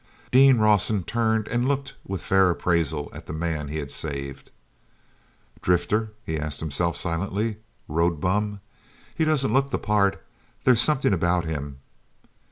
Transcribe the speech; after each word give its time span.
Dean 0.31 0.57
Rawson 0.57 1.03
turned 1.03 1.47
and 1.49 1.67
looked 1.67 1.93
with 2.03 2.23
fair 2.23 2.49
appraisal 2.49 3.11
at 3.13 3.27
the 3.27 3.33
man 3.33 3.67
he 3.67 3.77
had 3.77 3.91
saved. 3.91 4.49
"Drifter?" 5.61 6.11
he 6.25 6.39
asked 6.39 6.59
himself 6.59 6.97
silently. 6.97 7.57
"Road 7.87 8.19
bum? 8.19 8.61
He 9.13 9.25
doesn't 9.25 9.53
look 9.53 9.69
the 9.69 9.77
part; 9.77 10.19
there's 10.63 10.81
something 10.81 11.13
about 11.13 11.45
him...." 11.45 11.81